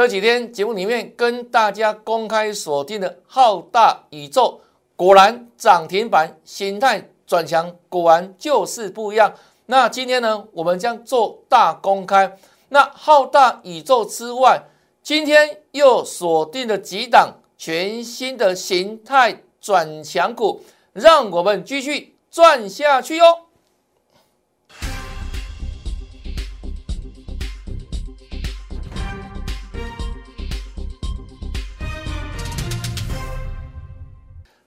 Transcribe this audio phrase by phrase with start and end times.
[0.00, 4.58] 这几天节目里面跟大家公开锁定的浩大宇宙，
[4.96, 9.34] 果然涨停板，形态转强，果然就是不一样。
[9.66, 12.34] 那今天呢，我们将做大公开。
[12.70, 14.62] 那浩大宇宙之外，
[15.02, 20.64] 今天又锁定了几档全新的形态转强股，
[20.94, 23.24] 让我们继续赚下去哟。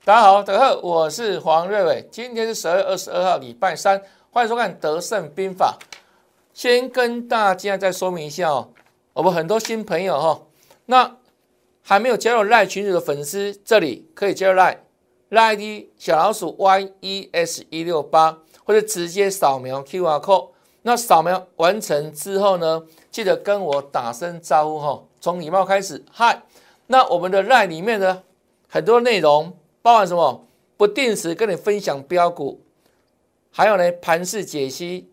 [0.05, 2.05] 大家好，大家好，我是黄瑞伟。
[2.11, 5.77] 今天是十二月二十二号，礼拜三，欢迎收看《德胜兵法》。
[6.53, 8.73] 先跟大家再说明一下哦，
[9.13, 10.41] 我们很多新朋友哈，
[10.87, 11.15] 那
[11.81, 14.83] 还没有加入赖群组的粉丝，这里可以加入赖
[15.29, 20.49] 赖 ID 小老鼠 YES 一六八，或者直接扫描 QR code。
[20.81, 25.03] 那扫描完成之后呢，记得跟我打声招呼哈。
[25.21, 26.43] 从礼貌开始，嗨。
[26.87, 28.23] 那我们的赖里面呢，
[28.67, 29.55] 很多内容。
[29.83, 30.47] 包含什么？
[30.75, 32.59] 不定时跟你分享标股，
[33.51, 35.07] 还有呢盘势解析，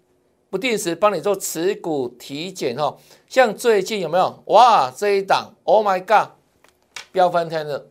[0.48, 2.96] 不定时帮你做持股体检哈。
[3.28, 4.42] 像最近有没有？
[4.46, 6.30] 哇，这一档，Oh my God，
[7.12, 7.84] 飙翻天了！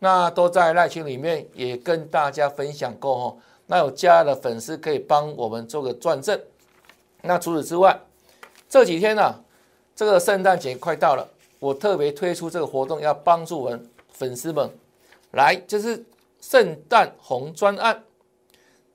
[0.00, 3.36] 那都在赖群里面也跟大家分享过哈。
[3.66, 6.40] 那有加的粉丝可以帮我们做个转正。
[7.22, 8.00] 那除此之外，
[8.68, 9.34] 这几天呢，
[9.94, 14.70] 这个圣诞节快到了，我特别推出这个活动，要帮助我们粉丝们。
[15.32, 16.04] 来，就是
[16.40, 18.04] 圣诞红专案，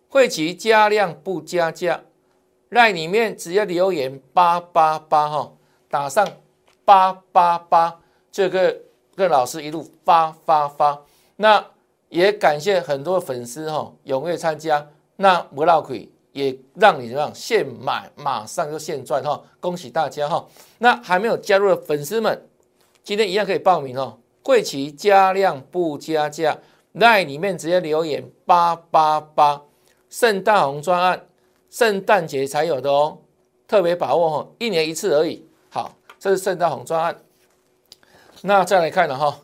[0.09, 2.01] 会期加量不加价，
[2.69, 5.53] 赖里面只要留言八八八哈，
[5.89, 6.27] 打上
[6.83, 7.99] 八八八，
[8.31, 8.81] 这个
[9.15, 11.01] 跟老师一路发发发。
[11.37, 11.65] 那
[12.09, 20.45] 也感谢很多粉丝哈踊跃参加，那不闹亏也让你怎样现买马上就现赚哈，恭喜大家哈。
[20.79, 22.47] 那还没有加入的粉丝们，
[23.03, 24.17] 今天一样可以报名哦。
[24.45, 26.59] 会期加量不加价，
[26.93, 29.63] 在里面直接留言八八八，
[30.07, 31.25] 圣诞红专案，
[31.71, 33.23] 圣诞节才有的哦，
[33.67, 35.43] 特别把握哈，一年一次而已。
[35.69, 37.23] 好，这是圣诞红专案。
[38.43, 39.41] 那再来看了哈，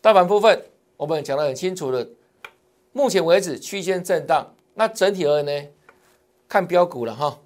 [0.00, 0.64] 大盘部分
[0.96, 2.08] 我们讲得很清楚的，
[2.90, 5.68] 目前为止区间震荡，那整体而言呢，
[6.48, 7.38] 看标股了哈，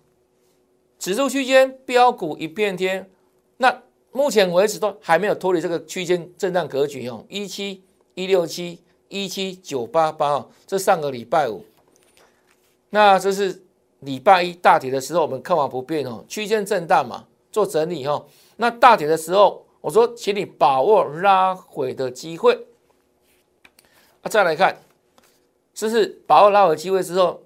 [0.99, 3.11] 指数区间标股一片天，
[3.59, 3.83] 那。
[4.17, 7.85] 目前为止都还没有脱离这个区间震荡格局哦，一七
[8.15, 11.63] 一六七一七九八八哦，这上个礼拜五，
[12.89, 13.63] 那这是
[14.01, 18.27] 礼拜一大跌的时候，我们看完不变哦，区间震荡嘛，做整理哦。
[18.57, 22.67] 那大跌的时候，我说请你把握拉回的机会。
[24.23, 24.81] 啊，再来看，
[25.75, 27.43] 这是把握拉回机会之后，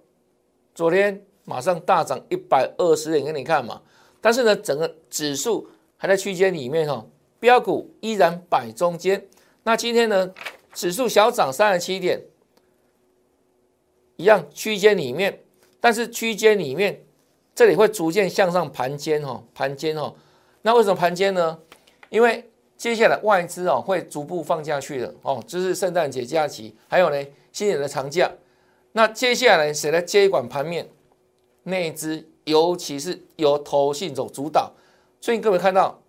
[0.72, 3.82] 昨天马上大涨一百二十点给你看嘛，
[4.20, 5.68] 但是呢，整个指数。
[6.02, 7.04] 还在区间里面哈，
[7.38, 9.28] 标股依然摆中间。
[9.64, 10.32] 那今天呢，
[10.72, 12.22] 指数小涨三十七点，
[14.16, 15.42] 一样区间里面，
[15.78, 17.04] 但是区间里面
[17.54, 20.14] 这里会逐渐向上盘间哈，盘间哈。
[20.62, 21.58] 那为什么盘间呢？
[22.08, 28.32] 因为接下来外资哦会逐步放下去的哦，就是圣诞节假期，还有呢新年的长假。
[28.92, 30.88] 那接下来谁来接管盘面？
[31.64, 34.72] 内资，尤其是由投信走主导。
[35.20, 36.00] 所以各位看到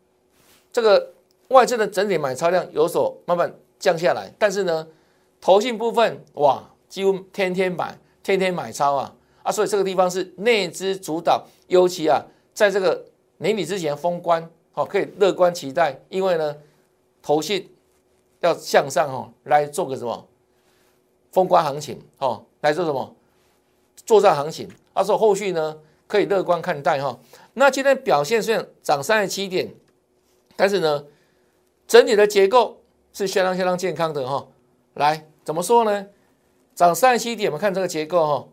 [0.72, 1.14] 这个
[1.50, 4.88] 外资的整体买超量有所慢慢降下来，但是呢，
[5.42, 9.14] 投信部分哇，几乎天天买，天天买超啊
[9.44, 9.52] 啊！
[9.52, 12.24] 所以这个地方是内资主导，尤其啊，
[12.54, 13.06] 在这个
[13.38, 16.56] 年底之前封关，好，可以乐观期待，因为呢，
[17.22, 17.70] 投信
[18.40, 20.28] 要向上哦，来做个什么
[21.32, 23.16] 封关行情哦，来做什么
[24.06, 25.78] 作战行情，啊，所以后续呢
[26.08, 27.20] 可以乐观看待哈。
[27.54, 29.74] 那今天表现虽然涨三十七点，
[30.56, 31.06] 但是呢，
[31.88, 32.82] 整体的结构
[33.12, 34.48] 是相当相当健康的哈。
[34.94, 36.08] 来，怎么说呢？
[36.74, 38.48] 涨三十七点，我们看这个结构哈。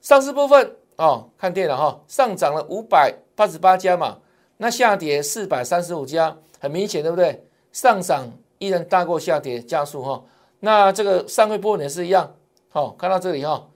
[0.00, 4.20] 上市部分哦，看电脑哈，上涨了五百八十八家嘛，
[4.58, 7.44] 那下跌四百三十五家，很明显对不对？
[7.72, 10.24] 上涨依然大过下跌加速哈。
[10.60, 12.36] 那这个上会部分也是一样，
[12.68, 13.68] 好，看到这里哈，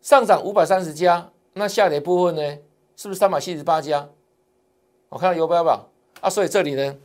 [0.00, 2.58] 上涨五百三十家，那下跌部分呢？
[2.96, 4.08] 是不是三百七十八家？
[5.08, 5.86] 我看到有标吧？
[6.20, 6.96] 啊，所以这里呢，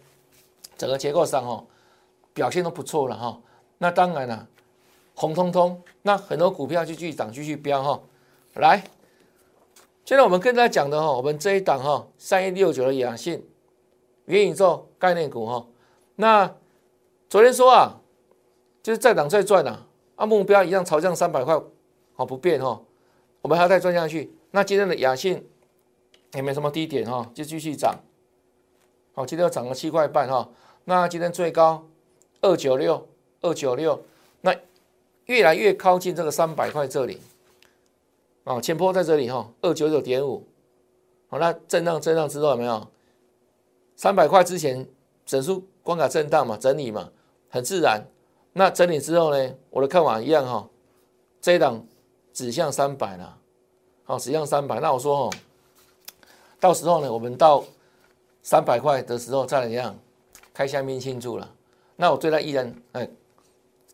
[0.78, 1.66] 整个结构上哦，
[2.34, 3.40] 表现都不错了哈。
[3.78, 4.48] 那当然了，
[5.14, 8.02] 红彤彤，那很多股票就继续涨，继续飙哈。
[8.56, 8.84] 来，
[10.06, 13.48] 现在我们跟大家讲的哈，我们这一档哈，三一六九的雅信
[14.26, 15.68] 元宇宙概念股哈。
[16.16, 16.56] 那
[17.30, 18.02] 昨天说啊，
[18.82, 19.86] 就是再涨再赚呐，
[20.16, 21.62] 啊目标一样朝向三百块，
[22.16, 22.82] 好不变哈。
[23.42, 24.34] 我们还要再赚下去。
[24.52, 25.48] 那今天的雅信。
[26.34, 27.96] 也没什么低点哈，就继续涨，
[29.14, 30.50] 好，今天又涨了七块半哈。
[30.86, 31.88] 那今天最高
[32.42, 33.08] 二九六，
[33.42, 34.04] 二九六，
[34.42, 34.56] 那
[35.26, 37.20] 越来越靠近这个三百块这里。
[38.44, 40.48] 啊，前坡在这里哈，二九九点五。
[41.28, 42.88] 好，那震荡震荡之后有没有？
[43.96, 44.88] 三百块之前
[45.26, 47.12] 整数关卡震荡嘛，整理嘛，
[47.50, 48.04] 很自然。
[48.54, 50.68] 那整理之后呢，我的看法一样哈，
[51.42, 51.86] 这一档
[52.34, 53.38] 指向三百了。
[54.04, 54.80] 好，指向三百。
[54.80, 55.34] 那我说哦，
[56.60, 57.64] 到时候呢，我们到
[58.44, 59.98] 三百块的时候再来一样
[60.54, 61.50] 开香槟庆祝了。
[61.96, 63.08] 那我对它依然哎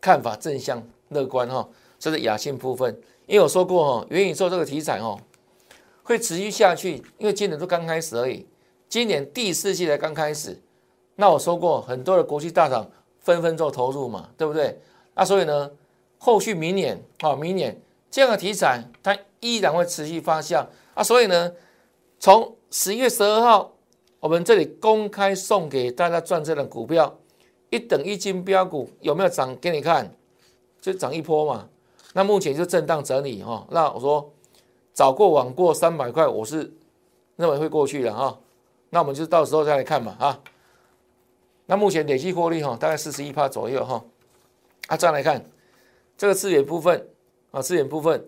[0.02, 1.68] 看法正向乐观哈，
[2.00, 3.00] 这是雅信部分。
[3.26, 5.20] 因为我说过哦，元宇宙这个题材哦
[6.04, 8.46] 会持续下去，因为今年都刚开始而已，
[8.88, 10.62] 今年第四季才刚开始。
[11.16, 12.88] 那我说过，很多的国际大厂
[13.20, 14.80] 纷纷做投入嘛，对不对？
[15.16, 15.72] 那所以呢，
[16.20, 17.80] 后续明年啊，明年
[18.12, 20.64] 这样的题材它依然会持续发酵
[20.94, 21.04] 啊。
[21.04, 21.52] 所以呢，
[22.20, 23.74] 从十一月十二号，
[24.20, 27.18] 我们这里公开送给大家赚这的股票，
[27.70, 30.12] 一等一金标股有没有涨给你看？
[30.82, 31.68] 就涨一波嘛。
[32.14, 34.32] 那目前就震荡整理哈，那我说
[34.94, 36.72] 早过晚过三百块，我是
[37.36, 38.40] 认为会过去的哈。
[38.90, 40.40] 那我们就到时候再来看嘛啊。
[41.66, 44.04] 那目前累计获利哈，大概四十一趴左右哈。
[44.88, 45.44] 啊，再来看
[46.18, 47.10] 这个资源部分
[47.52, 48.26] 啊，资源部分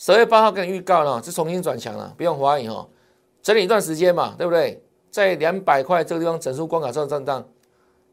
[0.00, 2.88] 十月八号跟你预告了，是重新转强了，不用怀疑哈。
[3.42, 4.82] 整理一段时间嘛，对不对？
[5.10, 7.46] 在两百块这个地方整数关卡上震荡，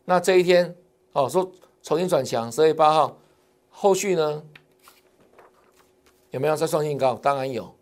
[0.03, 0.75] 那这一天
[1.13, 1.49] 哦说
[1.81, 3.17] 重新转强，十月八号。
[3.69, 4.43] 后续呢
[6.31, 7.13] 有没有再创新高？
[7.13, 7.73] 当然有，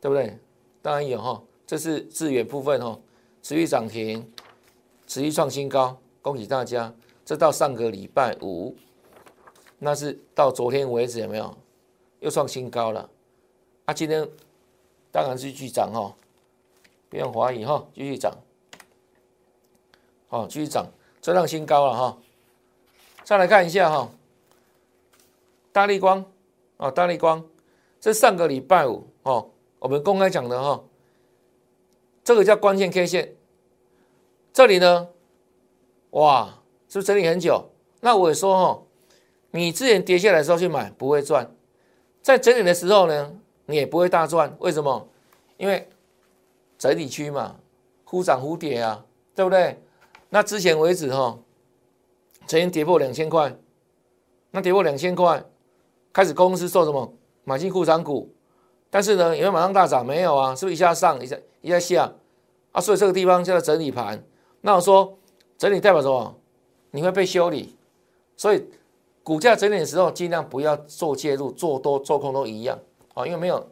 [0.00, 0.36] 对不对？
[0.82, 1.40] 当然有哈。
[1.64, 2.98] 这是资源部分哈，
[3.42, 4.28] 持续涨停，
[5.06, 6.92] 持续创新高，恭喜大家！
[7.24, 8.74] 这到上个礼拜五，
[9.78, 11.56] 那是到昨天为止有没有
[12.24, 13.10] 又创新高了？
[13.84, 14.26] 啊，今天
[15.12, 16.16] 当然是继续涨哈，
[17.10, 18.34] 不用怀疑哈，继续涨，
[20.28, 20.86] 好，继续涨，
[21.20, 22.18] 这创新高了哈。
[23.24, 24.10] 再来看一下哈。
[25.70, 26.24] 大力光，
[26.78, 27.44] 哦，大力光，
[28.00, 30.82] 这上个礼拜五哦，我们公开讲的哈，
[32.24, 33.34] 这个叫关键 K 线，
[34.50, 35.08] 这里呢，
[36.12, 37.70] 哇，是不是整理很久？
[38.00, 38.82] 那我也说哈，
[39.50, 41.53] 你之前跌下来的时候去买不会赚，
[42.24, 43.30] 在整理的时候呢，
[43.66, 45.06] 你也不会大赚，为什么？
[45.58, 45.86] 因为
[46.78, 47.56] 整理区嘛，
[48.02, 49.04] 忽涨忽跌啊，
[49.34, 49.78] 对不对？
[50.30, 51.38] 那之前为止哈，
[52.46, 53.54] 曾经跌破两千块，
[54.52, 55.44] 那跌破两千块。
[56.14, 57.12] 开始公司做什么
[57.42, 58.32] 买进库藏股，
[58.88, 60.06] 但是呢，有没有马上大涨？
[60.06, 62.14] 没有啊，是不是一下上一下一下下
[62.72, 62.80] 啊？
[62.80, 64.24] 所以这个地方叫做整理盘。
[64.62, 65.18] 那我说
[65.58, 66.34] 整理代表什么？
[66.90, 67.76] 你会被修理，
[68.34, 68.64] 所以
[69.24, 72.78] 股价整理的时候尽量不要做介入，做多做空都一样
[73.14, 73.68] 啊，因为没有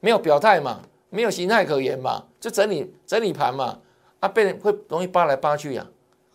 [0.00, 0.80] 没有表态嘛，
[1.10, 3.78] 没有形态可言嘛，就整理整理盘嘛，
[4.18, 5.86] 啊，被人会容易扒来扒去呀，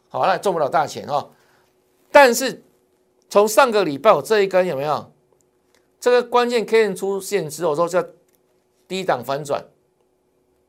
[0.08, 1.30] 好，那赚不了大钱哈。
[2.12, 2.64] 但是
[3.28, 5.12] 从上个礼拜我这一根有没有？
[6.00, 8.02] 这个关键 K 线出现之后，说叫
[8.88, 9.66] 低档反转，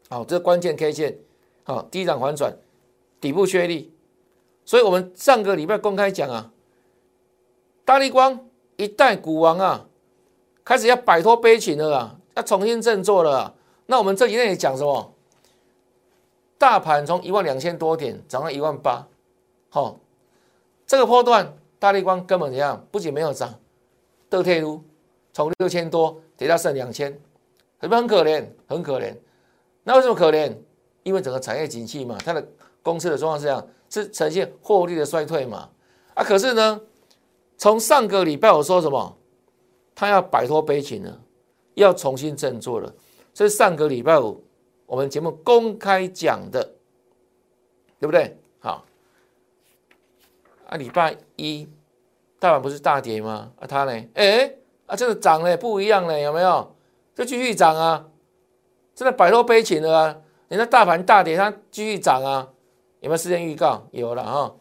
[0.08, 1.18] 好，这个关键 K 线，
[1.62, 2.56] 好，低档反转，
[3.20, 3.94] 底部确立，
[4.64, 6.50] 所以我们上个礼拜公开讲啊，
[7.90, 8.38] 大力光
[8.76, 9.84] 一代股王啊，
[10.64, 13.52] 开始要摆脱悲情了啊，要重新振作了。
[13.86, 15.12] 那我们这几天也讲什么？
[16.56, 19.04] 大盘从一万两千多点涨到一万八，
[19.70, 19.98] 好，
[20.86, 22.86] 这个波段大力光根本怎样？
[22.92, 23.52] 不仅没有涨，
[24.28, 24.80] 都退路。
[25.32, 27.10] 从六千多跌到剩两千，
[27.80, 28.46] 是不是很可怜？
[28.68, 29.12] 很可怜。
[29.82, 30.56] 那为什么可怜？
[31.02, 32.48] 因为整个产业景气嘛，它的
[32.84, 35.68] 公司的状况是这样，是呈现获利的衰退嘛。
[36.14, 36.80] 啊，可是呢，
[37.60, 39.18] 从上个礼拜我说什么？
[39.94, 41.20] 他要摆脱悲情了，
[41.74, 42.90] 要重新振作了。
[43.34, 44.42] 这是上个礼拜五
[44.86, 46.64] 我们节目公开讲的，
[47.98, 48.34] 对不对？
[48.60, 48.86] 好。
[50.68, 51.68] 啊，礼拜一
[52.38, 53.52] 大盘不是大跌吗？
[53.60, 53.92] 啊，他呢？
[54.14, 54.54] 哎。
[54.86, 56.74] 啊，这个涨了，不一样了，有没有？
[57.14, 58.08] 就继续涨啊，
[58.94, 60.16] 真的摆脱悲情了啊！
[60.48, 62.48] 你那大盘大跌，它继续涨啊，
[63.00, 63.86] 有没有事先预告？
[63.90, 64.56] 有了哈。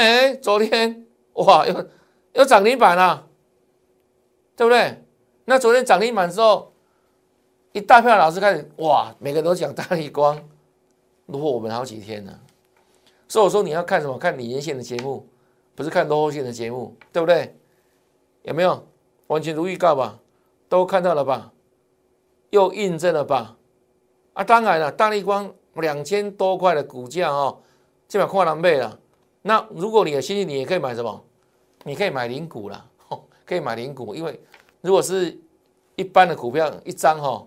[0.00, 1.88] 哎，昨天哇，又
[2.32, 3.28] 又涨停板了，
[4.56, 5.04] 对不对？
[5.44, 6.72] 那昨天涨停板之后，
[7.72, 10.40] 一大票老师开始哇，每个人都讲大力光，
[11.26, 12.40] 落后我们好几天呢。
[13.28, 14.18] 所以我说你要看什么？
[14.18, 15.26] 看李连线的节目。
[15.72, 17.56] 不是看落后线的节目，对不对？
[18.42, 18.86] 有没有
[19.28, 20.18] 完全如预告吧？
[20.68, 21.52] 都看到了吧？
[22.50, 23.56] 又印证了吧？
[24.34, 27.62] 啊，当然了，大力光两千多块的股价哦，
[28.08, 28.99] 基本跨两倍了。
[29.42, 31.24] 那如果你有兴趣，你也可以买什么？
[31.84, 32.90] 你可以买零股了，
[33.46, 34.38] 可以买零股，因为
[34.82, 35.38] 如果是
[35.96, 37.46] 一般的股票，一张哈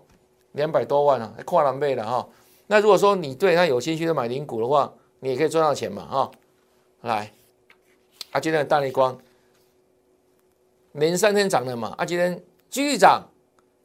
[0.52, 2.28] 两百多万啊，跨两倍了哈。
[2.66, 6.30] 那如果说你对它有兴趣的买零股的话，你也可以赚到钱嘛，哈。
[7.02, 7.32] 来，
[8.32, 9.16] 啊，今天的大力光
[10.92, 13.28] 连三天涨了嘛，啊，今天继续涨，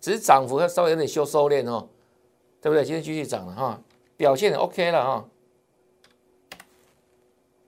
[0.02, 1.88] 只是涨幅稍微有点收收敛哦，
[2.62, 2.84] 对不对？
[2.84, 3.82] 今天继续涨了哈，
[4.18, 5.26] 表现 OK 了哈。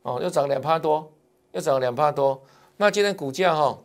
[0.04, 1.12] 哦又涨两趴多，
[1.52, 2.44] 又涨两趴多。
[2.78, 3.84] 那今天股价哈，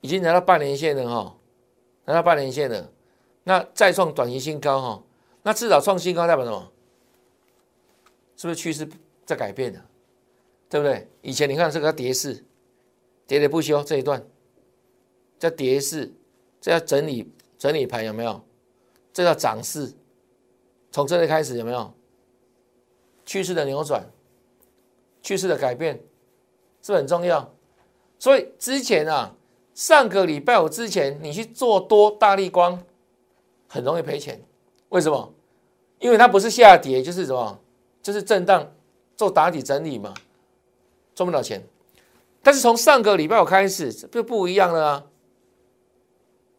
[0.00, 1.36] 已经来到半年线了哈，
[2.06, 2.90] 来到半年线了。
[3.44, 5.02] 那再创短期新高哈，
[5.42, 6.72] 那至少创新高代表什么？
[8.36, 8.88] 是不是趋势
[9.26, 9.82] 在改变呢？
[10.68, 11.08] 对不对？
[11.20, 12.44] 以前你看这个跌势，
[13.26, 14.24] 喋喋不休这一段，
[15.38, 16.12] 叫跌势，
[16.60, 18.40] 这叫整理整理盘有没有？
[19.12, 19.92] 这叫涨势，
[20.92, 21.92] 从这里开始有没有？
[23.26, 24.08] 趋势的扭转，
[25.22, 26.02] 趋势的改变，
[26.82, 27.52] 是很重要。
[28.18, 29.34] 所以之前啊，
[29.74, 32.82] 上个礼拜五之前，你去做多大力光，
[33.68, 34.40] 很容易赔钱。
[34.90, 35.32] 为什么？
[35.98, 37.58] 因为它不是下跌，就是什么？
[38.02, 38.72] 就是震荡，
[39.16, 40.14] 做打底整理嘛。
[41.12, 41.62] 赚不了钱，
[42.42, 45.06] 但是从上个礼拜五开始就不一样了啊！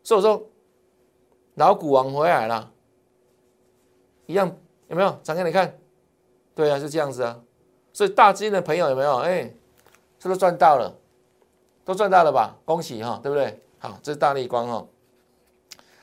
[0.03, 0.47] 所以我说
[1.55, 2.71] 老股王回来了，
[4.27, 4.55] 一样
[4.87, 5.19] 有没有？
[5.23, 5.75] 展开你看，
[6.53, 7.41] 对啊，是这样子啊！
[7.93, 9.17] 所以大资金的朋友有没有？
[9.17, 9.43] 哎，
[10.19, 10.95] 是不是赚到了，
[11.83, 12.55] 都赚到了吧？
[12.65, 13.60] 恭喜哈，对不对？
[13.79, 14.88] 好，这是大力光哈，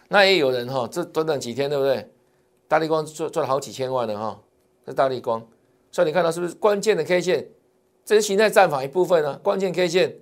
[0.08, 2.10] 那也有人哈，这短短几天对不对？
[2.66, 4.40] 大力光赚赚了好几千万了哈，
[4.84, 5.40] 这大力光，
[5.90, 7.48] 所以你看到是不是关键的 K 线？
[8.04, 10.16] 这是形态战法一部分呢，关键 K 线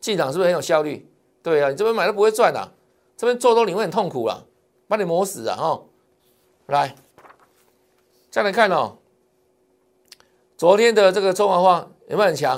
[0.00, 1.08] 进场是不是很有效率？
[1.42, 2.72] 对啊，你这边买都不会赚的，
[3.16, 4.46] 这边做多你会很痛苦了，
[4.88, 5.56] 把你磨死啊！
[5.56, 5.82] 哈，
[6.66, 6.94] 来，
[8.30, 8.96] 再来看哦，
[10.62, 12.56] 昨天的这个中华化有没有很强？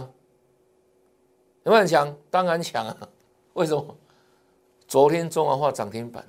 [1.62, 2.14] 有没有很强？
[2.28, 3.08] 当然强啊！
[3.54, 3.96] 为什么？
[4.86, 6.22] 昨天中华化涨停板，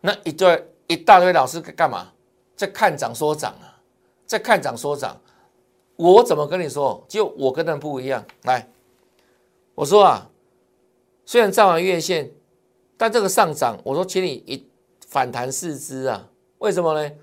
[0.00, 2.12] 那一堆一大堆老师干嘛？
[2.56, 3.78] 在看涨说涨啊，
[4.26, 5.16] 在看涨说涨。
[5.94, 7.04] 我怎么跟你说？
[7.06, 8.24] 就我跟他们不一样。
[8.42, 8.68] 来，
[9.76, 10.28] 我说啊，
[11.24, 12.32] 虽然站完月线，
[12.96, 14.68] 但这个上涨，我说请你一
[15.06, 16.28] 反弹四肢啊。
[16.58, 17.14] 为什么呢？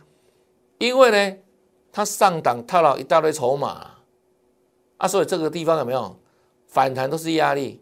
[0.77, 1.37] 因为呢，
[1.95, 3.89] 它上档套了一大堆筹码
[4.97, 6.19] 啊，所以这个地方有没有
[6.67, 7.81] 反弹都是压力，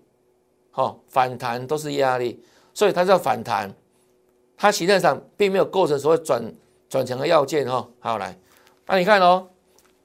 [0.70, 2.39] 好，反弹都是压力，
[2.75, 3.74] 所以它叫反弹，
[4.55, 6.53] 它形态上并没有构成所谓转
[6.88, 7.89] 转强的要件哈。
[8.00, 8.38] 好，来，
[8.86, 9.50] 那你看哦。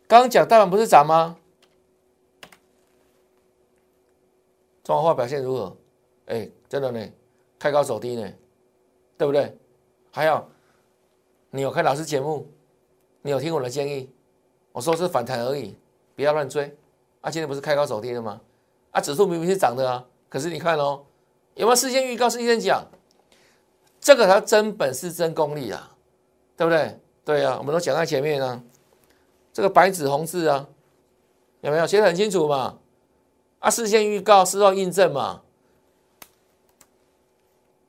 [0.06, 1.36] 刚刚讲大盘不是涨吗？
[4.82, 5.76] 中华化表现如何？
[6.28, 7.06] 哎，真的呢，
[7.58, 8.26] 开高走低呢，
[9.18, 9.54] 对不对？
[10.10, 10.48] 还有，
[11.50, 12.50] 你有看老师节目？
[13.22, 14.10] 你有听我的建议？
[14.72, 15.76] 我说是反弹而已，
[16.14, 16.76] 不要乱追。
[17.20, 18.40] 啊，今天不是开高走低的吗？
[18.92, 21.04] 啊，指数明明是涨的啊，可是你看哦，
[21.54, 22.30] 有没有事先预告？
[22.30, 22.86] 事先讲，
[24.00, 25.96] 这个才真本事、真功力啊，
[26.56, 27.00] 对不对？
[27.24, 28.62] 对啊，我们都讲在前面啊。
[29.52, 30.68] 这个白纸红字啊，
[31.62, 32.78] 有没有写的很清楚嘛？
[33.58, 35.42] 啊，事先预告，事后印证嘛。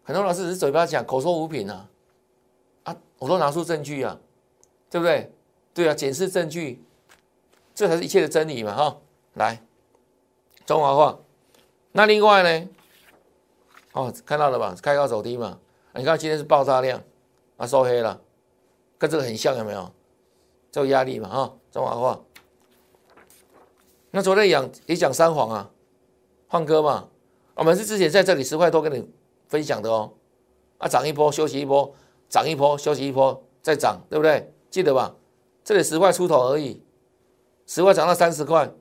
[0.03, 1.87] 很多老师只是嘴巴讲，口说无凭啊。
[2.83, 4.19] 啊，我都拿出证据啊，
[4.89, 5.31] 对不对？
[5.73, 6.83] 对啊，检视证据，
[7.73, 8.75] 这才是一切的真理嘛！
[8.75, 8.97] 哈，
[9.35, 9.63] 来，
[10.65, 11.19] 中华话。
[11.91, 12.69] 那另外呢？
[13.93, 14.75] 哦，看到了吧？
[14.81, 15.59] 开高走低嘛。
[15.93, 17.01] 你看今天是爆炸量，
[17.57, 18.19] 啊，收黑了，
[18.97, 19.91] 跟这个很像，有没有？
[20.71, 21.55] 这个压力嘛，哈。
[21.71, 22.19] 中华话，
[24.11, 25.71] 那昨天讲也讲三黄啊，
[26.47, 27.07] 换歌嘛，
[27.53, 29.07] 我们是之前在这里十块多跟你
[29.47, 30.13] 分享的哦，
[30.79, 31.95] 啊涨一波休息一波，
[32.27, 34.51] 涨一波休息一波再涨，对不对？
[34.69, 35.15] 记得吧？
[35.63, 36.81] 这里十块出头而已，
[37.67, 38.71] 十块涨到三十块，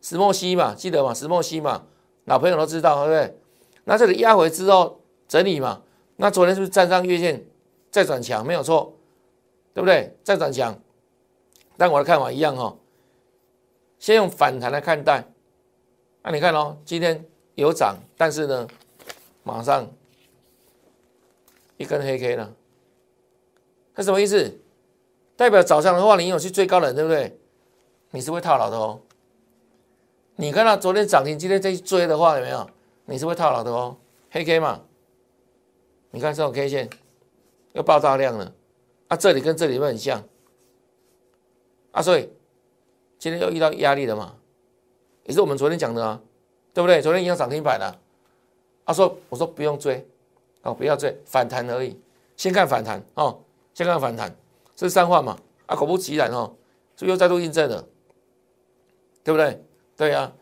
[0.00, 1.12] 石墨烯嘛，记得嘛？
[1.12, 1.86] 石墨烯嘛，
[2.24, 3.38] 老朋友都知道，对不对？
[3.84, 5.82] 那这里压回之后整理嘛，
[6.16, 7.44] 那昨天是不是站上月线
[7.90, 8.46] 再转强？
[8.46, 8.96] 没有错，
[9.74, 10.16] 对不对？
[10.22, 10.78] 再转强。
[11.76, 12.76] 但我的看法一样哈，
[13.98, 15.24] 先用反弹来看待。
[16.22, 18.68] 那你看哦，今天有涨，但是呢，
[19.42, 19.90] 马上
[21.78, 22.54] 一根黑 K 了，
[23.94, 24.54] 它什么意思？
[25.40, 27.34] 代表早上的话，你有去追高了，对不对？
[28.10, 29.00] 你是会套牢的哦。
[30.36, 32.68] 你看到昨天涨停，今天再去追的话，有没有？
[33.06, 33.96] 你是会套牢的哦。
[34.30, 34.82] 黑 K 嘛，
[36.10, 36.90] 你看这种 K 线
[37.72, 38.52] 又爆炸量了，
[39.08, 40.22] 啊，这里跟这里会很像。
[41.92, 42.28] 啊，所以
[43.18, 44.34] 今天又遇到压力了嘛，
[45.24, 46.20] 也是我们昨天讲的啊，
[46.74, 47.00] 对不对？
[47.00, 47.98] 昨天一样涨停板了。
[48.84, 50.06] 他说：“我说不用追，
[50.60, 51.98] 哦，不要追，反弹而已，
[52.36, 53.40] 先看反弹哦，
[53.72, 54.36] 先看反弹，
[54.80, 55.38] 这是三话嘛。
[55.66, 56.56] 啊，果不其然哦，
[56.96, 57.86] 这又再度印证了，
[59.22, 59.62] 对不对？
[59.94, 60.32] 对呀，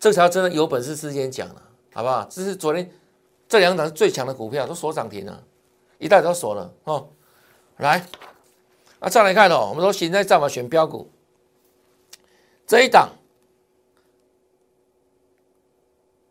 [0.00, 2.24] 这条真的有本事事先讲了，好不好？
[2.30, 2.90] 这是昨天
[3.46, 5.44] 这两档最强的股票，都锁涨停了，
[5.98, 7.10] 一大早锁了哦。
[7.76, 8.06] 来，
[8.98, 11.10] 那再来看哦，我们说现在战法选标股，
[12.66, 13.10] 这一档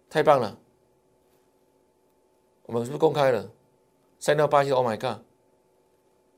[0.09, 0.57] 太棒了，
[2.63, 3.47] 我们是不是公开了？
[4.19, 5.21] 三六八七，Oh my god！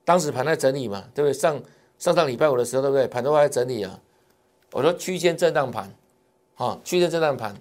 [0.06, 1.34] 当时盘在整理嘛，对不对？
[1.34, 1.62] 上
[1.98, 3.08] 上上礼拜五的时候，对不对？
[3.08, 4.00] 盘都还在整理啊。
[4.72, 5.94] 我说区间震荡盘，
[6.56, 7.60] 啊，区间震荡盘，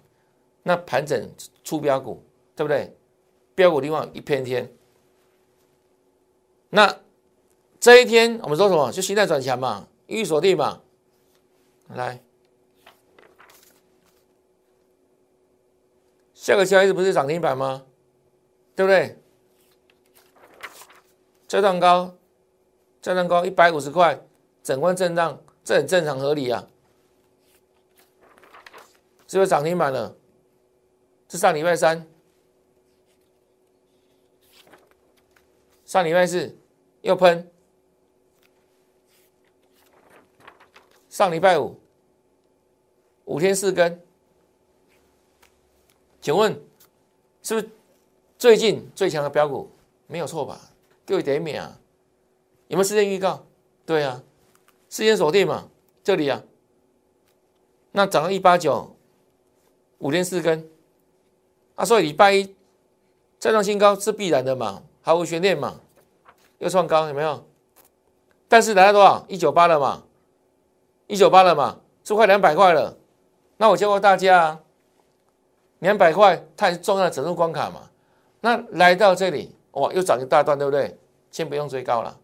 [0.63, 1.29] 那盘整
[1.65, 2.23] 出标股，
[2.55, 2.95] 对不对？
[3.55, 4.71] 标股地方一片天。
[6.71, 7.01] 那
[7.81, 8.93] 这一天我们说什么？
[8.93, 10.83] 就心态转强嘛，预锁定嘛。
[11.89, 12.23] 来，
[16.35, 17.87] 下个交易日不是涨停板吗？
[18.75, 19.19] 对不对？
[21.47, 22.17] 这段高，
[23.05, 24.19] 这段高一百五十块，
[24.63, 26.67] 整关震荡，这很正常合理啊。
[29.29, 30.17] 是不是涨停板了？
[31.29, 32.09] 是上礼拜三，
[35.85, 36.57] 上礼拜四。
[37.03, 37.47] 又喷，
[41.11, 41.79] 上礼拜五
[43.27, 44.01] 五天四根，
[46.23, 46.59] 请问
[47.43, 47.69] 是不是
[48.39, 49.71] 最近最强的标股？
[50.07, 50.59] 没有错吧？
[51.05, 51.79] 给我一点免啊！
[52.69, 53.47] 有没有时间预告？
[53.87, 54.23] 对啊，
[54.89, 55.69] 时间锁定嘛，
[56.03, 56.43] 这里啊，
[57.93, 58.97] 那涨到一八九，
[59.99, 60.69] 五天四根，
[61.75, 62.55] 啊，所以礼拜一
[63.39, 65.81] 再创新高是必然的嘛，毫无悬念嘛。
[66.59, 67.45] 又创高有没有？
[68.49, 69.27] 但是来到多少？
[69.29, 70.05] 一九八了嘛，
[71.07, 72.97] 一九八了嘛，是快两百块了。
[73.59, 74.61] 那我教过大家，啊，
[75.81, 77.91] 两百块太重要的整数关卡嘛。
[78.41, 80.99] 那来到这里，哇，又涨一大段，对不对？
[81.31, 82.19] 先不用追高了，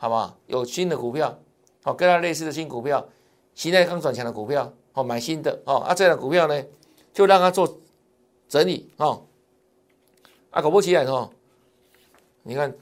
[0.00, 0.34] 好不好？
[0.46, 1.38] 有新的股票，
[1.84, 3.06] 好，跟它类似的新股票，
[3.54, 5.76] 现在刚转强的股票，好，买新的哦。
[5.76, 6.64] 啊，这样的股票呢，
[7.12, 7.78] 就让它做
[8.48, 9.26] 整理哦。
[10.50, 11.30] 啊，果不其然哦，
[12.44, 12.74] 你看。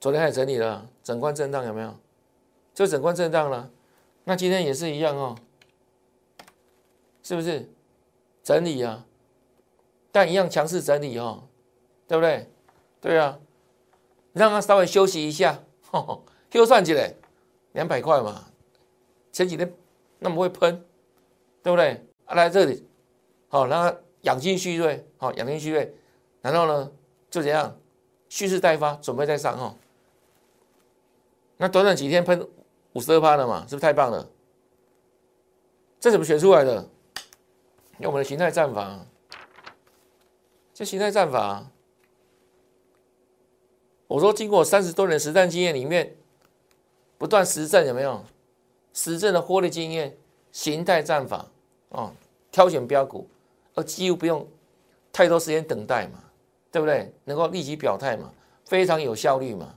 [0.00, 1.94] 昨天还整理了，整关震荡有没有？
[2.74, 3.70] 就整关震荡了，
[4.24, 5.36] 那今天也是一样哦，
[7.22, 7.70] 是不是？
[8.42, 9.06] 整理啊，
[10.10, 11.44] 但一样强势整理哦，
[12.08, 12.50] 对不对？
[13.00, 13.38] 对啊，
[14.32, 15.62] 让它稍微休息一下，
[16.52, 17.14] 又算起来
[17.72, 18.46] 两百块嘛，
[19.32, 19.74] 前几天
[20.18, 20.84] 那么会喷，
[21.62, 22.06] 对不对？
[22.24, 22.86] 啊，来这里，
[23.48, 25.94] 好，让它养精蓄锐，好，养精蓄锐，
[26.40, 26.90] 然后呢，
[27.30, 27.78] 就怎样
[28.28, 29.76] 蓄势待发，准备再上哈。
[31.56, 32.48] 那短短几天喷
[32.94, 34.28] 五十二趴了嘛，是不是太棒了？
[36.00, 36.88] 这怎么选出来的？
[37.98, 39.06] 用我们的形态战法，
[40.74, 41.70] 这形态战法，
[44.12, 46.14] 我说经过三十多年实战经验里面，
[47.16, 48.22] 不断实战有没有？
[48.92, 50.14] 实战的获利经验，
[50.52, 51.46] 形态战法
[51.88, 52.12] 哦，
[52.50, 53.26] 挑选标股，
[53.74, 54.46] 而几乎不用
[55.10, 56.22] 太多时间等待嘛，
[56.70, 57.10] 对不对？
[57.24, 58.30] 能够立即表态嘛，
[58.66, 59.74] 非常有效率嘛。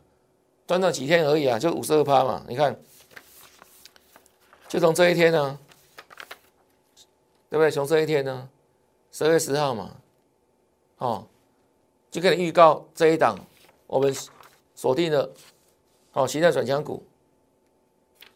[0.68, 2.78] 短短几天而已啊，就五十二趴嘛，你看，
[4.68, 5.58] 就从这一天呢，
[7.50, 7.72] 对不对？
[7.72, 8.50] 从这一天呢，
[9.14, 9.96] 十二月十号嘛，
[10.98, 11.26] 哦，
[12.12, 13.40] 就给你预告这一档，
[13.88, 14.14] 我们
[14.74, 15.34] 锁定了，
[16.14, 17.04] 哦，形态转强股，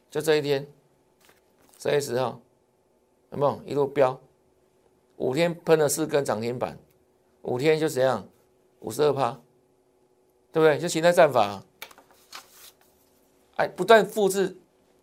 [0.10, 0.68] 就这一天，
[1.78, 2.40] 十月十号，
[3.32, 4.20] 有没有一路飙？
[5.18, 6.78] 五天喷了四根涨停板，
[7.42, 8.28] 五天就怎样？
[8.80, 9.32] 五十二趴，
[10.52, 10.80] 对不对？
[10.80, 11.62] 就形态战法。
[13.58, 14.56] 哎，不断复制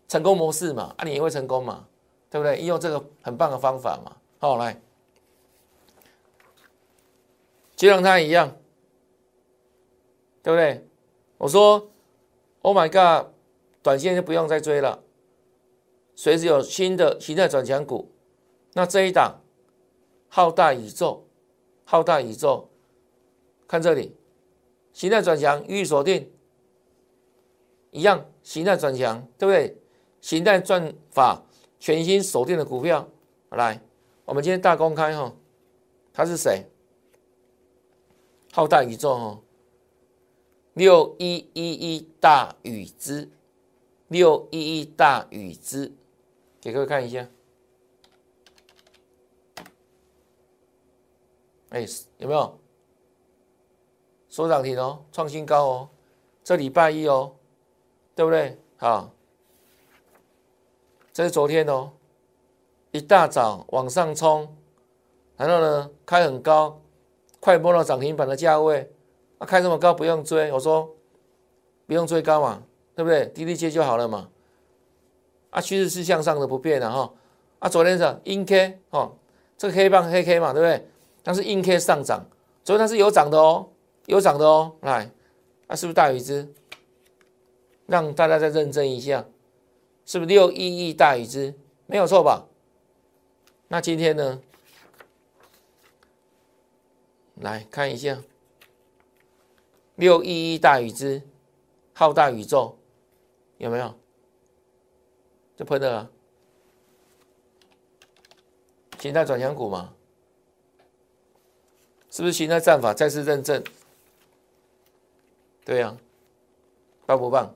[0.07, 1.87] 成功模式嘛，啊，你也会成功嘛，
[2.31, 2.57] 对不对？
[2.57, 4.81] 应用这个很棒的方法嘛，好来，
[7.75, 8.57] 就像它一样，
[10.41, 10.87] 对不对？
[11.37, 11.89] 我说
[12.61, 13.31] ，Oh my God，
[13.81, 15.03] 短线就不用再追了，
[16.15, 18.11] 随时有新的形态转强股，
[18.73, 19.41] 那这一档
[20.29, 21.27] 浩大宇宙，
[21.85, 22.69] 浩大宇宙，
[23.67, 24.15] 看这里，
[24.93, 26.31] 形态转强预锁定。
[27.91, 29.77] 一样形态转强，对不对？
[30.19, 31.41] 形态转法
[31.79, 33.07] 全新锁定的股票，
[33.51, 33.81] 来，
[34.25, 35.33] 我们今天大公开哈，
[36.11, 36.65] 他是谁？
[38.51, 39.39] 浩大宇宙哈，
[40.77, 43.31] 六一一一大宇之，
[44.09, 45.91] 六一一大宇之，
[46.61, 47.27] 给各位看一下，
[51.69, 51.83] 哎，
[52.19, 52.59] 有没有？
[54.29, 55.89] 收涨停哦，创新高哦，
[56.43, 57.33] 这礼拜一哦。
[58.15, 58.57] 对不对？
[58.77, 59.11] 好，
[61.13, 61.91] 这是昨天哦，
[62.89, 64.57] 一大早往上冲，
[65.35, 66.81] 然后呢开很高，
[67.39, 68.91] 快摸到涨停板的价位，
[69.37, 70.95] 啊开这么高不用追，我说
[71.85, 72.63] 不用追高嘛，
[72.95, 73.25] 对不对？
[73.27, 74.29] 低低接就好了嘛，
[75.49, 77.13] 啊趋势是向上的不变的哈，
[77.59, 79.15] 啊昨天是阴 K 哦，
[79.57, 80.87] 这个黑棒黑 K 嘛，对不对？
[81.23, 82.25] 但是阴 K 上涨，
[82.63, 83.69] 昨天它是有涨的哦，
[84.05, 85.11] 有涨的哦，来，
[85.67, 86.53] 啊是不是大于之？
[87.85, 89.25] 让大家再认真一下，
[90.05, 91.53] 是不是六一亿大禹之
[91.85, 92.47] 没有错吧？
[93.69, 94.41] 那今天呢？
[97.35, 98.17] 来看一下
[99.97, 101.21] 六一一大禹之
[101.93, 102.77] 浩大宇宙
[103.57, 103.93] 有没有？
[105.55, 106.11] 就喷的了，
[108.99, 109.91] 形态转强股嘛？
[112.11, 113.63] 是不是形态战法再次认证？
[115.65, 115.97] 对呀，
[117.07, 117.55] 棒不棒？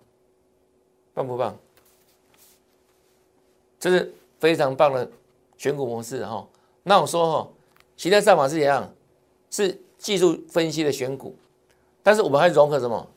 [1.14, 1.56] 棒不棒？
[3.80, 5.10] 这是非常棒的
[5.58, 6.48] 选股模式哈。
[6.82, 7.52] 那我说哈，
[7.96, 8.92] 形态战法是怎样？
[9.52, 11.36] 是技术分析的选股，
[12.04, 13.08] 但是我们还融合什么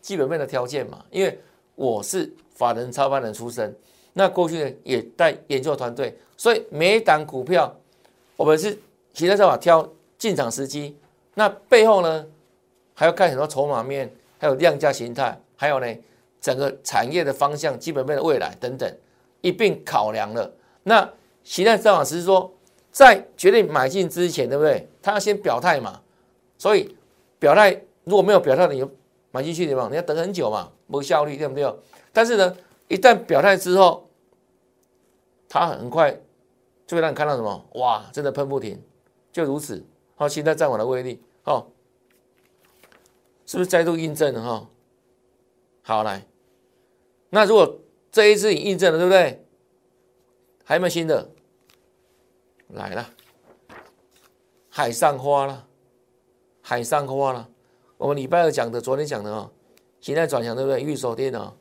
[0.00, 1.04] 基本面的条件嘛？
[1.10, 1.38] 因为
[1.74, 3.74] 我是法人操盘人出身，
[4.12, 7.74] 那过去呢也带研究团队，所以每一档股票
[8.36, 8.78] 我们是
[9.12, 10.96] 其他方法挑进场时机，
[11.34, 12.26] 那背后呢
[12.94, 15.86] 还要看很多筹码面，还有量价形态，还有呢
[16.40, 18.92] 整个产业的方向、基本面的未来等等
[19.40, 20.52] 一并考量了。
[20.82, 21.08] 那
[21.44, 22.52] 形态方法是说。
[22.94, 24.86] 在决定买进之前，对不对？
[25.00, 25.98] 他要先表态嘛，
[26.58, 26.94] 所以
[27.38, 28.90] 表态如果没有表态，你就
[29.30, 29.88] 买进去对吧？
[29.90, 31.74] 你要等很久嘛，没效率，对不对？
[32.12, 32.56] 但是呢，
[32.88, 34.08] 一旦表态之后，
[35.48, 36.10] 它很快
[36.86, 37.68] 就会让你看到什么？
[37.74, 38.82] 哇，真的喷不停，
[39.32, 39.84] 就如此。
[40.16, 41.66] 好，现在战网的威力，哦，
[43.46, 44.42] 是不是再度印证了？
[44.42, 44.68] 哈，
[45.82, 46.26] 好来，
[47.30, 49.44] 那如果这一次你印证了，对不对？
[50.64, 51.30] 还有没有新的？
[52.68, 53.10] 来了，
[54.68, 55.66] 海上花了，
[56.60, 57.48] 海上花了。
[58.02, 59.48] 我们礼拜二讲的，昨天讲的哦，
[60.00, 60.80] 现在转强对不对？
[60.80, 61.56] 预手电脑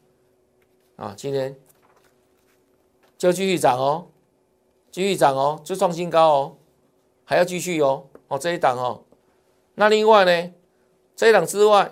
[0.96, 1.56] 啊，今天
[3.16, 4.08] 就继续涨哦，
[4.90, 6.58] 继续涨哦，就创新高哦，
[7.26, 8.08] 还要继续哦。
[8.28, 9.04] 哦，这一档哦，
[9.76, 10.54] 那另外呢，
[11.16, 11.92] 这一档之外，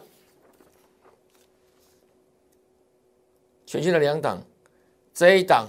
[3.67, 4.41] 全新的两档，
[5.13, 5.67] 这一档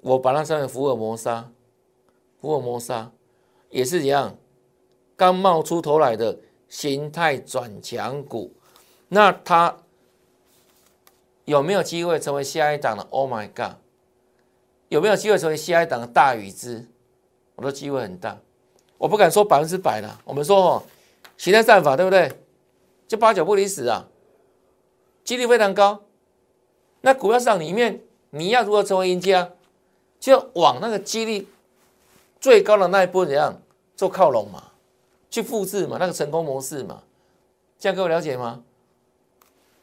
[0.00, 1.52] 我把它称为福尔摩沙。
[2.40, 3.12] 福尔摩沙
[3.70, 4.36] 也是一样，
[5.16, 8.52] 刚冒出头来的形态转强股，
[9.08, 9.76] 那它
[11.44, 13.76] 有没有机会成为下一档的？Oh my god，
[14.88, 16.86] 有没有机会成为下一档的大禹之？
[17.54, 18.38] 我的机会很大，
[18.98, 20.20] 我不敢说百分之百了。
[20.24, 20.82] 我们说哦，
[21.36, 22.32] 形态战法对不对？
[23.08, 24.08] 就八九不离十啊，
[25.24, 26.02] 几率非常高。
[27.00, 28.00] 那股票市场里面，
[28.30, 29.52] 你要如何成为赢家？
[30.18, 31.48] 就往那个几率。
[32.38, 33.60] 最高的那一波怎样
[33.96, 34.65] 做靠拢嘛，
[35.36, 37.02] 去复制嘛，那个成功模式嘛，
[37.78, 38.64] 这样各位了解吗？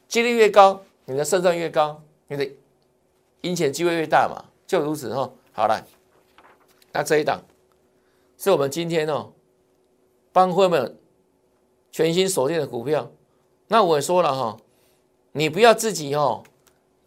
[0.08, 2.50] 几率越高，你的胜算越高，你的
[3.42, 5.32] 赢钱机会越大嘛，就如此哦。
[5.52, 5.80] 好了，
[6.90, 7.40] 那这一档
[8.36, 9.32] 是我们今天哦
[10.32, 10.98] 帮会们
[11.92, 13.08] 全新锁定的股票。
[13.68, 14.56] 那我也说了哈，
[15.30, 16.42] 你不要自己哦，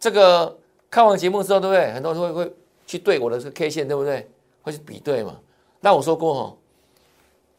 [0.00, 0.58] 这个
[0.88, 1.92] 看完节目之后，对不对？
[1.92, 2.56] 很多人会会
[2.86, 4.26] 去对我的这个 K 线，对不对？
[4.62, 5.38] 会去比对嘛？
[5.80, 6.56] 那我说过哈，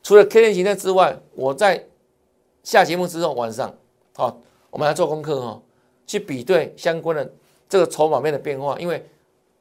[0.01, 1.85] 除了 K 线形态之外，我在
[2.63, 3.73] 下节目之后晚上，
[4.15, 5.61] 好，我们来做功课哈，
[6.07, 7.31] 去比对相关的
[7.67, 8.77] 这个筹码面的变化。
[8.79, 9.05] 因为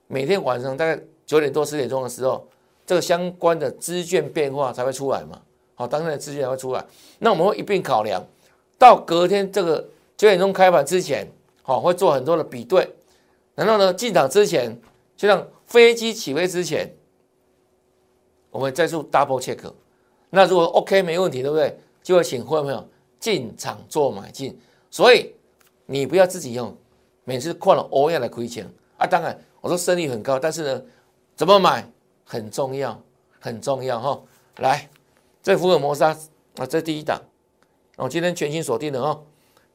[0.06, 2.46] 每天晚上大概九点多十点钟的时候，
[2.86, 5.40] 这个相关的资券变化才会出来嘛。
[5.74, 6.84] 好，当天的资券才会出来。
[7.18, 8.24] 那我们会一并考量，
[8.78, 9.80] 到隔天这个
[10.16, 11.30] 九点钟开盘之前，
[11.62, 12.94] 好，会做很多的比对。
[13.54, 14.80] 然后呢，进场之前，
[15.16, 16.94] 就像飞机起飞之前。
[18.50, 19.58] 我们再做 double check，
[20.30, 21.78] 那如果 OK 没问题，对不对？
[22.02, 22.88] 就会请会朋友
[23.20, 24.58] 进场做买进。
[24.90, 25.34] 所以
[25.86, 26.74] 你不要自己用，
[27.24, 29.06] 每次看了欧亚的亏钱啊。
[29.06, 30.82] 当然我说胜率很高，但是呢，
[31.36, 31.86] 怎么买
[32.24, 32.98] 很重要，
[33.40, 34.20] 很重要哈。
[34.56, 34.88] 来，
[35.42, 36.16] 这福尔摩沙
[36.56, 37.20] 啊，这第一档，
[37.96, 39.24] 我今天全新锁定的哦。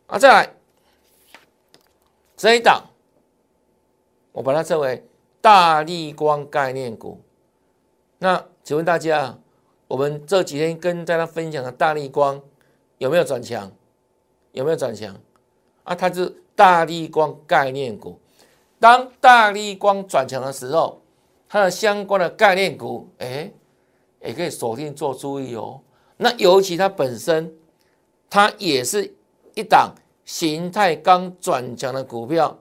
[0.07, 0.53] 啊，再来
[2.35, 2.83] 这一档，
[4.31, 5.05] 我把它称为
[5.39, 7.21] 大力光概念股。
[8.17, 9.37] 那请问大家，
[9.87, 12.41] 我们这几天跟大家分享的大力光
[12.97, 13.71] 有没有转强？
[14.51, 15.15] 有没有转强？
[15.83, 18.19] 啊，它是大力光概念股。
[18.79, 21.01] 当大力光转强的时候，
[21.47, 23.51] 它的相关的概念股，哎，
[24.21, 25.81] 也可以锁定做注意哦。
[26.17, 27.53] 那尤其它本身，
[28.29, 29.13] 它也是
[29.55, 29.93] 一档
[30.25, 32.59] 形态刚转强的股票，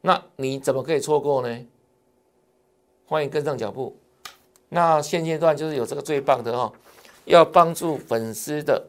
[0.00, 1.66] 那你怎么可以错过呢？
[3.06, 3.96] 欢迎跟上脚步。
[4.74, 6.72] 那现阶段就是有这个最棒的哈，
[7.26, 8.88] 要帮助粉丝的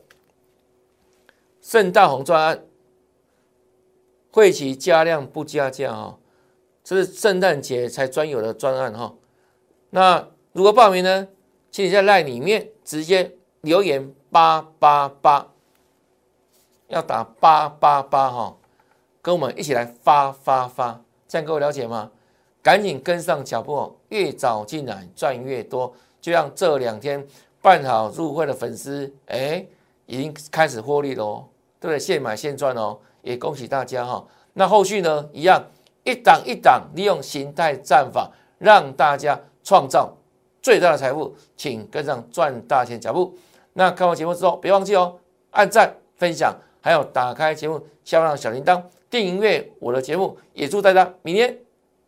[1.62, 2.64] 圣诞红专案，
[4.32, 6.18] 会期加量不加价哈，
[6.86, 9.14] 这是圣诞节才专有的专案哈。
[9.90, 11.28] 那如果报名呢，
[11.70, 15.50] 请你在赖里面直接留言八八八，
[16.88, 18.58] 要打八八八哈，
[19.22, 22.10] 跟我们一起来发发发，这样各位了解吗？
[22.64, 25.94] 赶紧跟上脚步，越早进来赚越多。
[26.22, 27.24] 就像这两天
[27.62, 29.64] 办好入会的粉丝，哎，
[30.06, 31.44] 已经开始获利喽，
[31.80, 32.00] 对不对？
[32.00, 34.26] 现买现赚哦，也恭喜大家哈。
[34.54, 35.62] 那后续呢，一样
[36.06, 40.16] 一档一档利用形态战法，让大家创造
[40.62, 43.38] 最大的财富，请跟上赚大钱脚步。
[43.74, 45.20] 那看完节目之后，别忘记哦，
[45.52, 50.38] 按赞、分享，还有打开节目下方的小铃铛，订阅我的节目。
[50.54, 51.58] 也祝大家明天